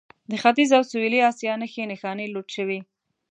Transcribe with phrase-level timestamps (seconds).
[0.29, 2.79] د ختیځ او سویلي اسیا نښې نښانې لوټ شوي.